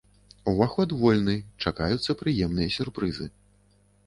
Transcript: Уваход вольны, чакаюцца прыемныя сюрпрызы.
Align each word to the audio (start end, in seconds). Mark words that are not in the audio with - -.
Уваход 0.51 0.95
вольны, 1.01 1.35
чакаюцца 1.67 2.17
прыемныя 2.23 2.75
сюрпрызы. 2.79 3.31